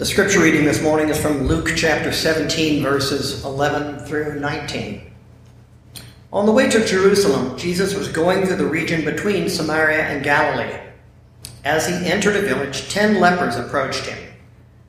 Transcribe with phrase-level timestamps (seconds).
[0.00, 5.12] The scripture reading this morning is from Luke chapter 17, verses 11 through 19.
[6.32, 10.74] On the way to Jerusalem, Jesus was going through the region between Samaria and Galilee.
[11.66, 14.32] As he entered a village, ten lepers approached him.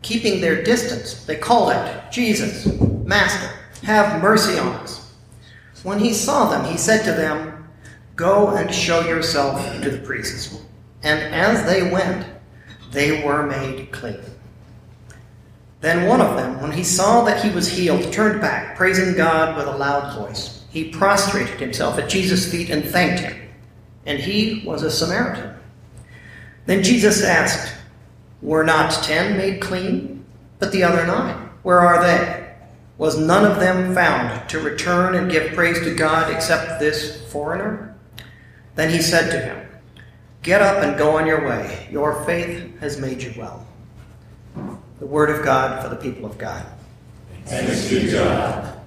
[0.01, 2.65] Keeping their distance, they called out, Jesus,
[3.03, 3.49] Master,
[3.83, 5.13] have mercy on us.
[5.83, 7.67] When he saw them, he said to them,
[8.15, 10.57] Go and show yourself to the priests.
[11.03, 12.25] And as they went,
[12.91, 14.30] they were made clean.
[15.81, 19.57] Then one of them, when he saw that he was healed, turned back, praising God
[19.57, 20.63] with a loud voice.
[20.69, 23.49] He prostrated himself at Jesus' feet and thanked him.
[24.05, 25.55] And he was a Samaritan.
[26.67, 27.73] Then Jesus asked,
[28.43, 30.23] Were not ten made clean?
[30.59, 32.53] But the other nine, where are they?
[32.99, 37.95] Was none of them found to return and give praise to God except this foreigner?
[38.75, 39.67] Then he said to him,
[40.43, 41.87] Get up and go on your way.
[41.91, 43.60] Your faith has made you well
[45.01, 46.63] the word of God for the people of God.
[47.45, 48.79] Thanks be to God.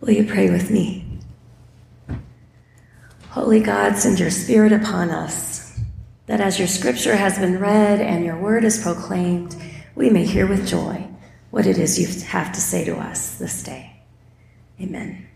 [0.00, 1.20] Will you pray with me?
[3.30, 5.78] Holy God, send your Spirit upon us,
[6.26, 9.54] that as your scripture has been read and your word is proclaimed,
[9.94, 11.06] we may hear with joy
[11.52, 14.00] what it is you have to say to us this day.
[14.80, 15.28] Amen.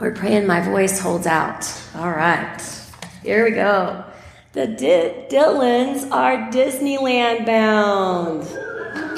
[0.00, 1.72] We're praying my voice holds out.
[1.94, 2.79] All right.
[3.22, 4.04] Here we go.
[4.52, 8.42] The D- Dylans are Disneyland bound.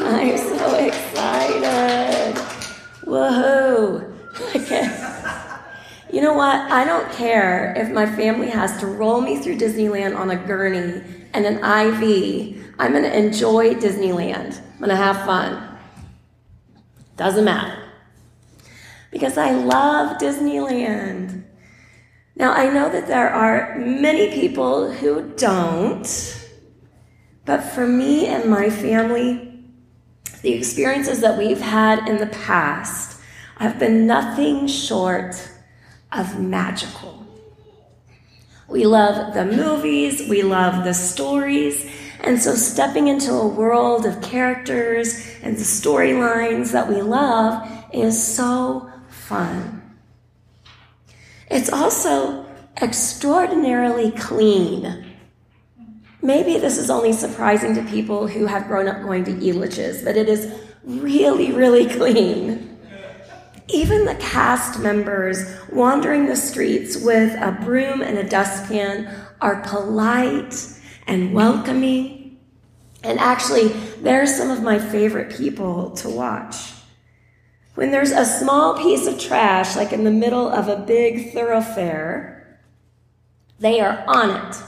[0.03, 2.34] I'm so excited.
[3.05, 4.09] Woohoo.
[6.12, 6.70] You know what?
[6.70, 11.03] I don't care if my family has to roll me through Disneyland on a gurney
[11.33, 12.75] and an IV.
[12.78, 14.61] I'm going to enjoy Disneyland.
[14.72, 15.78] I'm going to have fun.
[17.16, 17.83] Doesn't matter.
[19.11, 21.41] Because I love Disneyland.
[22.34, 26.48] Now, I know that there are many people who don't,
[27.44, 29.64] but for me and my family,
[30.41, 33.20] the experiences that we've had in the past
[33.56, 35.50] have been nothing short
[36.10, 37.26] of magical.
[38.66, 44.22] We love the movies, we love the stories, and so stepping into a world of
[44.22, 49.81] characters and the storylines that we love is so fun.
[51.52, 52.46] It's also
[52.80, 55.04] extraordinarily clean.
[56.22, 60.16] Maybe this is only surprising to people who have grown up going to Elitch's, but
[60.16, 60.50] it is
[60.82, 62.78] really, really clean.
[63.68, 70.56] Even the cast members wandering the streets with a broom and a dustpan are polite
[71.06, 72.40] and welcoming.
[73.04, 73.69] And actually,
[74.00, 76.72] they're some of my favorite people to watch.
[77.75, 82.60] When there's a small piece of trash, like in the middle of a big thoroughfare,
[83.59, 84.62] they are on it.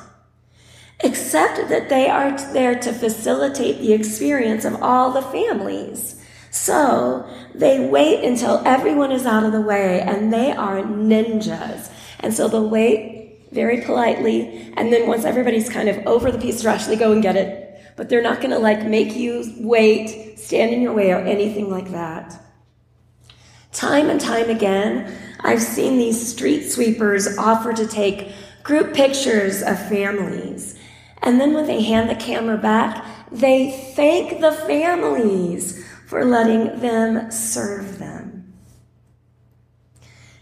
[1.00, 6.24] Except that they are there to facilitate the experience of all the families.
[6.50, 11.90] So they wait until everyone is out of the way and they are ninjas.
[12.20, 14.72] And so they'll wait very politely.
[14.76, 17.36] And then once everybody's kind of over the piece of trash, they go and get
[17.36, 17.82] it.
[17.96, 21.70] But they're not going to like make you wait, stand in your way, or anything
[21.70, 22.40] like that.
[23.74, 29.88] Time and time again, I've seen these street sweepers offer to take group pictures of
[29.88, 30.78] families.
[31.22, 37.32] And then when they hand the camera back, they thank the families for letting them
[37.32, 38.54] serve them.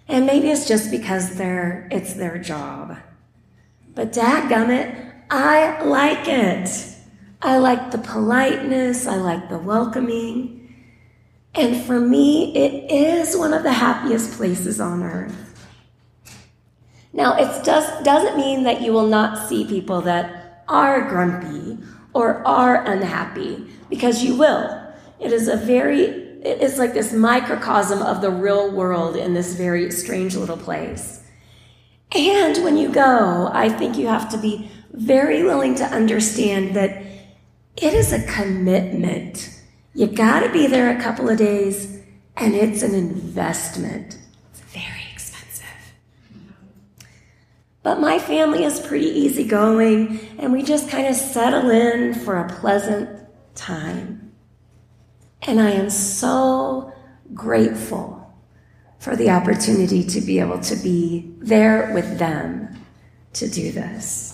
[0.09, 2.98] And maybe it's just because they're, it's their job.
[3.94, 6.69] But dadgummit, I like it.
[7.41, 9.06] I like the politeness.
[9.06, 10.62] I like the welcoming.
[11.55, 15.69] And for me, it is one of the happiest places on earth.
[17.13, 21.79] Now, it does, doesn't mean that you will not see people that are grumpy
[22.15, 24.79] or are unhappy, because you will.
[25.21, 29.55] It is a very, it is like this microcosm of the real world in this
[29.55, 31.23] very strange little place.
[32.15, 37.03] And when you go, I think you have to be very willing to understand that
[37.77, 39.61] it is a commitment
[39.94, 42.00] you gotta be there a couple of days,
[42.36, 44.18] and it's an investment.
[44.50, 45.94] It's very expensive.
[47.83, 52.48] But my family is pretty easygoing, and we just kind of settle in for a
[52.48, 54.33] pleasant time.
[55.42, 56.92] And I am so
[57.34, 58.18] grateful
[58.98, 62.77] for the opportunity to be able to be there with them
[63.34, 64.32] to do this.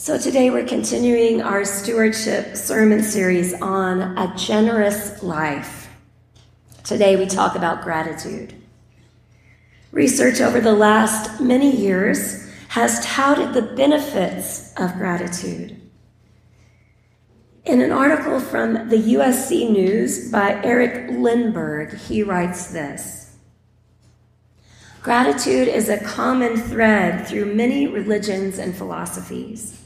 [0.00, 5.90] So today we're continuing our stewardship sermon series on a generous life.
[6.84, 8.54] Today we talk about gratitude.
[9.92, 15.78] Research over the last many years has touted the benefits of gratitude.
[17.66, 23.36] In an article from the USC News by Eric Lindberg, he writes this
[25.02, 29.79] Gratitude is a common thread through many religions and philosophies.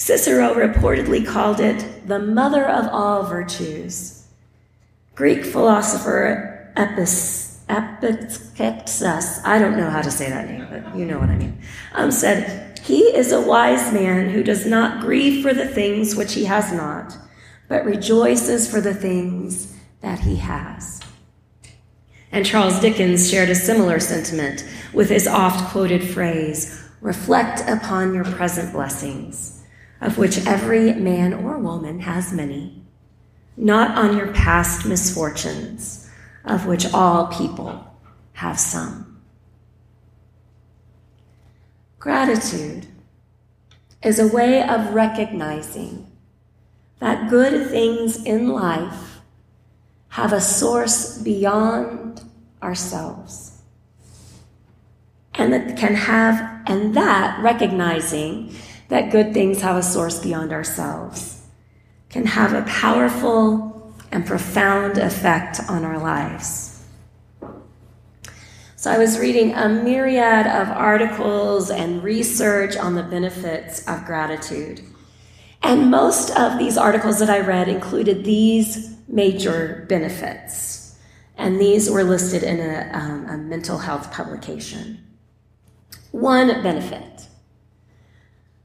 [0.00, 4.26] Cicero reportedly called it the mother of all virtues.
[5.14, 7.50] Greek philosopher Epictetus
[9.44, 11.60] I don't know how to say that name, but you know what I mean,
[11.92, 16.32] um, said, He is a wise man who does not grieve for the things which
[16.32, 17.18] he has not,
[17.68, 21.02] but rejoices for the things that he has.
[22.32, 24.64] And Charles Dickens shared a similar sentiment
[24.94, 29.59] with his oft quoted phrase, Reflect upon your present blessings,
[30.00, 32.82] of which every man or woman has many,
[33.56, 36.08] not on your past misfortunes
[36.44, 37.86] of which all people
[38.34, 39.20] have some.
[41.98, 42.86] Gratitude
[44.02, 46.10] is a way of recognizing
[46.98, 49.20] that good things in life
[50.08, 52.22] have a source beyond
[52.62, 53.62] ourselves.
[55.34, 58.54] And that can have, and that recognizing
[58.90, 61.40] that good things have a source beyond ourselves
[62.10, 66.84] can have a powerful and profound effect on our lives.
[68.74, 74.82] So, I was reading a myriad of articles and research on the benefits of gratitude.
[75.62, 80.98] And most of these articles that I read included these major benefits.
[81.36, 85.04] And these were listed in a, um, a mental health publication.
[86.10, 87.19] One benefit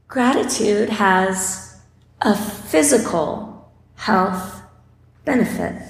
[0.08, 1.80] gratitude has
[2.20, 4.62] a physical health
[5.24, 5.82] benefit.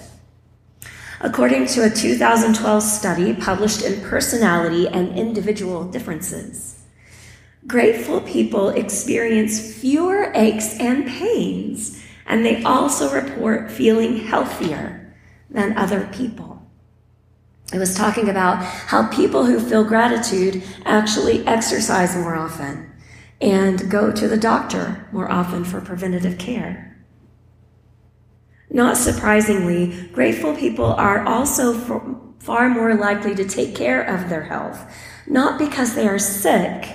[1.21, 6.83] According to a 2012 study published in Personality and Individual Differences,
[7.67, 15.15] grateful people experience fewer aches and pains, and they also report feeling healthier
[15.51, 16.63] than other people.
[17.73, 22.93] It was talking about how people who feel gratitude actually exercise more often
[23.41, 26.97] and go to the doctor more often for preventative care.
[28.71, 31.73] Not surprisingly, grateful people are also
[32.39, 34.93] far more likely to take care of their health,
[35.27, 36.89] not because they are sick,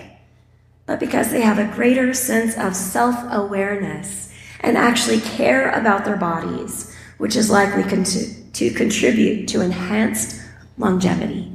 [0.85, 6.17] but because they have a greater sense of self awareness and actually care about their
[6.17, 10.39] bodies, which is likely con- to contribute to enhanced
[10.77, 11.51] longevity.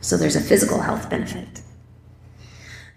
[0.00, 1.61] So there's a physical health benefit.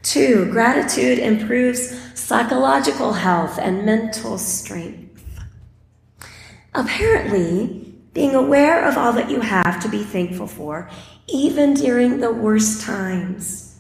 [0.06, 5.20] Two, gratitude improves psychological health and mental strength.
[6.76, 10.88] Apparently, being aware of all that you have to be thankful for,
[11.28, 13.80] even during the worst times,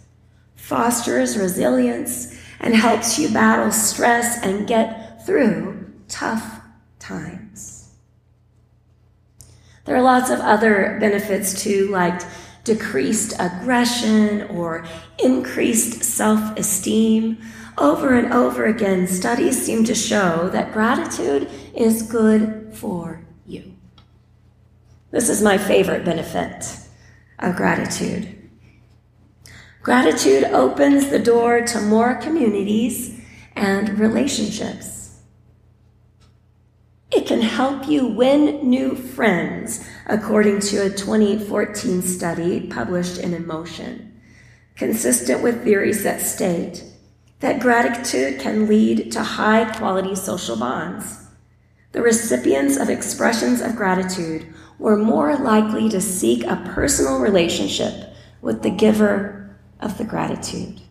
[0.55, 6.59] fosters resilience and helps you battle stress and get through tough
[6.97, 7.93] times.
[9.85, 12.19] There are lots of other benefits too, like
[12.65, 14.85] decreased aggression or
[15.23, 17.37] increased self esteem.
[17.77, 23.73] Over and over again, studies seem to show that gratitude is good for you.
[25.11, 26.65] This is my favorite benefit
[27.39, 28.49] of gratitude.
[29.81, 33.21] Gratitude opens the door to more communities
[33.55, 35.21] and relationships.
[37.11, 44.21] It can help you win new friends, according to a 2014 study published in Emotion,
[44.75, 46.83] consistent with theories that state
[47.39, 51.27] that gratitude can lead to high quality social bonds.
[51.91, 58.63] The recipients of expressions of gratitude were more likely to seek a personal relationship with
[58.63, 60.81] the giver of the gratitude.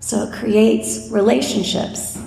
[0.00, 2.18] So it creates relationships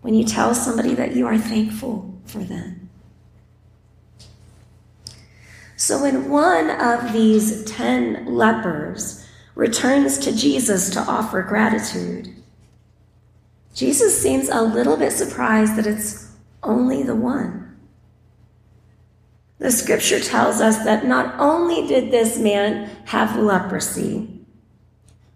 [0.00, 2.79] when you tell somebody that you are thankful for them.
[5.80, 12.28] So when one of these ten lepers returns to Jesus to offer gratitude,
[13.74, 16.32] Jesus seems a little bit surprised that it's
[16.62, 17.78] only the one.
[19.58, 24.28] The scripture tells us that not only did this man have leprosy,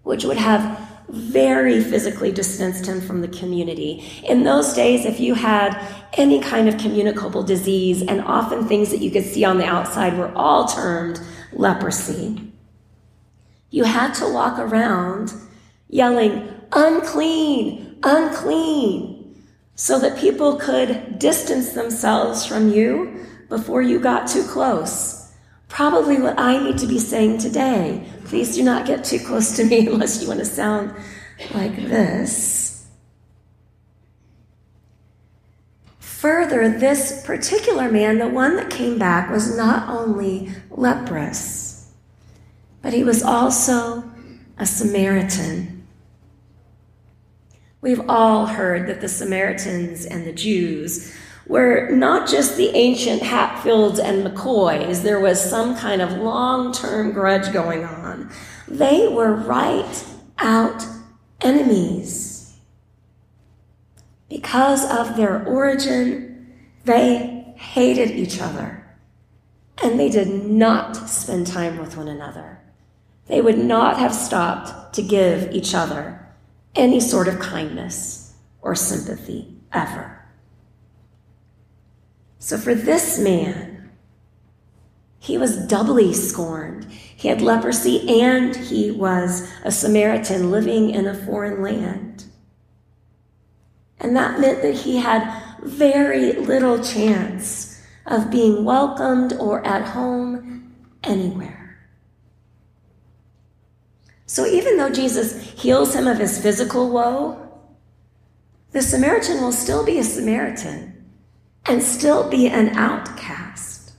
[0.02, 4.04] which would have very physically distanced him from the community.
[4.24, 5.78] In those days, if you had
[6.14, 10.16] any kind of communicable disease, and often things that you could see on the outside
[10.16, 11.20] were all termed
[11.52, 12.52] leprosy,
[13.70, 15.32] you had to walk around
[15.88, 19.14] yelling, unclean, unclean!
[19.76, 25.13] so that people could distance themselves from you before you got too close,
[25.74, 28.06] Probably what I need to be saying today.
[28.26, 30.94] Please do not get too close to me unless you want to sound
[31.52, 32.86] like this.
[35.98, 41.92] Further, this particular man, the one that came back, was not only leprous,
[42.80, 44.04] but he was also
[44.56, 45.88] a Samaritan.
[47.80, 51.12] We've all heard that the Samaritans and the Jews
[51.46, 57.12] were not just the ancient Hatfields and McCoys, there was some kind of long term
[57.12, 58.30] grudge going on.
[58.66, 60.04] They were right
[60.38, 60.84] out
[61.40, 62.56] enemies.
[64.28, 68.84] Because of their origin, they hated each other
[69.82, 72.60] and they did not spend time with one another.
[73.26, 76.26] They would not have stopped to give each other
[76.74, 80.13] any sort of kindness or sympathy ever.
[82.44, 83.88] So for this man,
[85.18, 86.84] he was doubly scorned.
[86.92, 92.26] He had leprosy and he was a Samaritan living in a foreign land.
[93.98, 100.74] And that meant that he had very little chance of being welcomed or at home
[101.02, 101.78] anywhere.
[104.26, 107.40] So even though Jesus heals him of his physical woe,
[108.72, 110.93] the Samaritan will still be a Samaritan
[111.66, 113.92] and still be an outcast.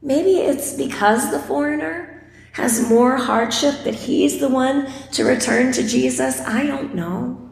[0.00, 5.86] Maybe it's because the foreigner has more hardship that he's the one to return to
[5.86, 6.40] Jesus.
[6.40, 7.50] I don't know.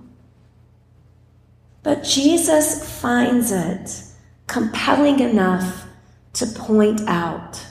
[1.82, 4.04] But Jesus finds it
[4.46, 5.86] compelling enough
[6.34, 7.64] to point out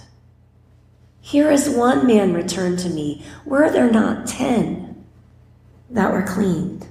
[1.29, 3.23] here is one man returned to me.
[3.45, 5.05] Were there not ten
[5.91, 6.87] that were cleaned?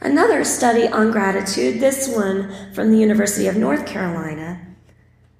[0.00, 4.66] Another study on gratitude, this one from the University of North Carolina,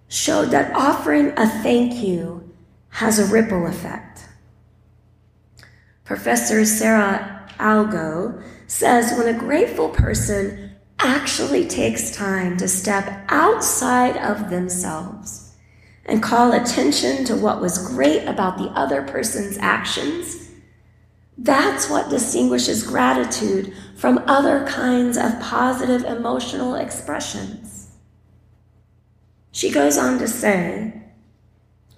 [0.09, 2.53] showed that offering a thank you
[2.91, 4.29] has a ripple effect.
[6.05, 14.51] Professor Sarah Algoe says when a grateful person actually takes time to step outside of
[14.51, 15.55] themselves
[16.05, 20.51] and call attention to what was great about the other person's actions,
[21.39, 27.91] that's what distinguishes gratitude from other kinds of positive emotional expressions.
[29.53, 31.03] She goes on to say,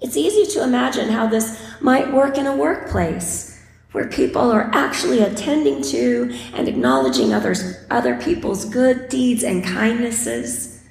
[0.00, 5.20] it's easy to imagine how this might work in a workplace where people are actually
[5.20, 10.81] attending to and acknowledging others, other people's good deeds and kindnesses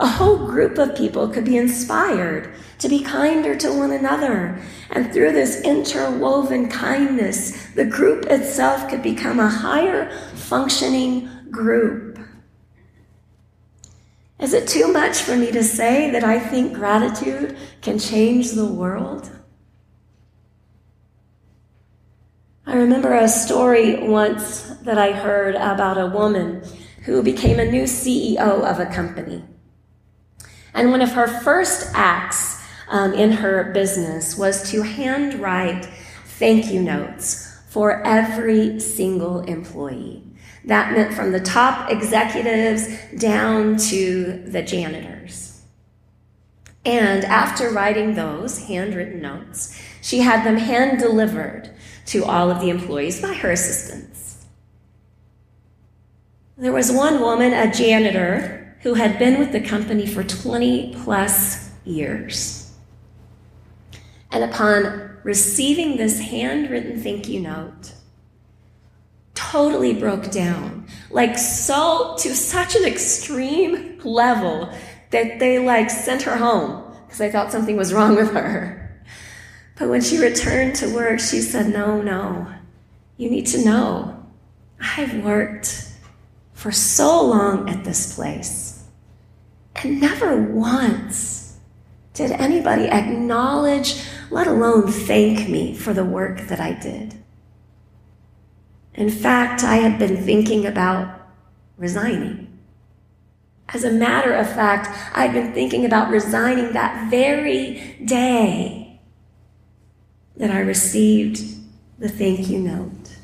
[0.00, 4.58] a whole group of people could be inspired to be kinder to one another.
[4.90, 12.18] And through this interwoven kindness, the group itself could become a higher functioning group.
[14.38, 18.64] Is it too much for me to say that I think gratitude can change the
[18.64, 19.30] world?
[22.64, 26.62] I remember a story once that I heard about a woman
[27.04, 29.44] who became a new CEO of a company.
[30.74, 35.86] And one of her first acts um, in her business was to handwrite
[36.24, 40.24] thank you notes for every single employee.
[40.64, 45.62] That meant from the top executives down to the janitors.
[46.84, 51.70] And after writing those handwritten notes, she had them hand delivered
[52.06, 54.46] to all of the employees by her assistants.
[56.56, 61.70] There was one woman, a janitor, who had been with the company for 20 plus
[61.84, 62.72] years.
[64.30, 67.92] And upon receiving this handwritten thank you note,
[69.34, 74.72] totally broke down, like so to such an extreme level
[75.10, 78.76] that they like sent her home because they thought something was wrong with her.
[79.78, 82.46] But when she returned to work, she said, No, no,
[83.16, 84.26] you need to know.
[84.80, 85.89] I've worked
[86.60, 88.84] for so long at this place
[89.76, 91.56] and never once
[92.12, 97.14] did anybody acknowledge, let alone thank me for the work that I did.
[98.92, 101.30] In fact, I had been thinking about
[101.78, 102.58] resigning.
[103.70, 104.86] As a matter of fact,
[105.16, 109.00] I'd been thinking about resigning that very day
[110.36, 111.40] that I received
[111.98, 113.16] the thank you note.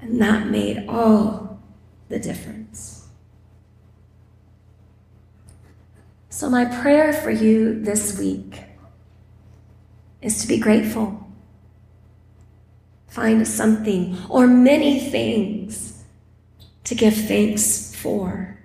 [0.00, 1.45] And that made all
[2.08, 3.08] the difference.
[6.28, 8.60] So, my prayer for you this week
[10.20, 11.26] is to be grateful.
[13.08, 16.04] Find something or many things
[16.84, 18.58] to give thanks for.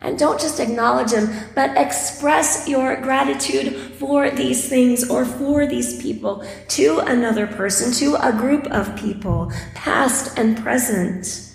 [0.00, 6.00] And don't just acknowledge them, but express your gratitude for these things or for these
[6.02, 11.51] people to another person, to a group of people, past and present.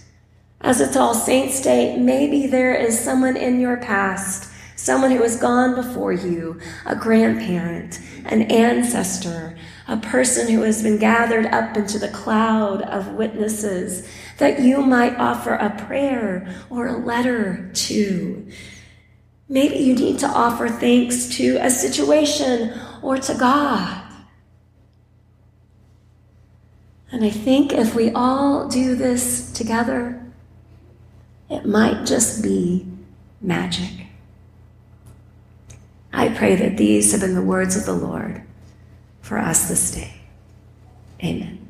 [0.61, 5.39] As it's All Saints' Day, maybe there is someone in your past, someone who has
[5.39, 9.55] gone before you, a grandparent, an ancestor,
[9.87, 14.09] a person who has been gathered up into the cloud of witnesses
[14.39, 18.47] that you might offer a prayer or a letter to.
[19.47, 24.03] Maybe you need to offer thanks to a situation or to God.
[27.11, 30.26] And I think if we all do this together,
[31.49, 32.85] it might just be
[33.41, 34.07] magic.
[36.11, 38.43] I pray that these have been the words of the Lord
[39.21, 40.13] for us this day.
[41.23, 41.66] Amen.